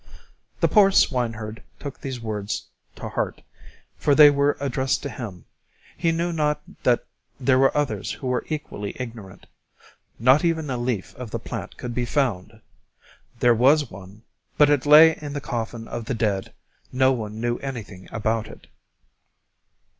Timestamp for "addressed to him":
4.59-5.45